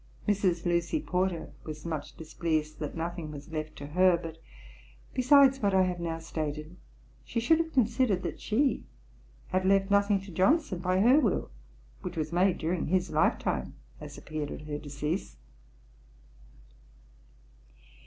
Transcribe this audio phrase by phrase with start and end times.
[0.27, 0.65] Mrs.
[0.65, 4.39] Lucy Porter was much displeased that nothing was left to her; but
[5.13, 6.75] besides what I have now stated,
[7.23, 8.83] she should have considered, that she
[9.49, 11.51] had left nothing to Johnson by her Will,
[12.01, 15.37] which was made during his life time, as appeared at her decease.